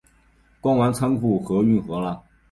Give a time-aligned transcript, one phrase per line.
[0.61, 2.23] 逛完仓库和运河了